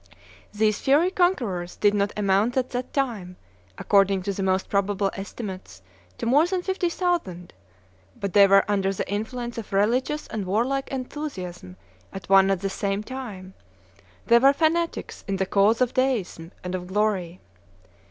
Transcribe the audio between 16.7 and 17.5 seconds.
of glory.